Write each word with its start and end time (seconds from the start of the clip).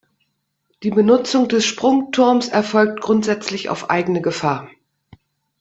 Die 0.81 0.89
Benutzung 0.89 1.47
des 1.47 1.63
Sprungturms 1.63 2.47
erfolgt 2.47 3.01
grundsätzlich 3.01 3.69
auf 3.69 3.91
eigene 3.91 4.23
Gefahr. 4.23 4.67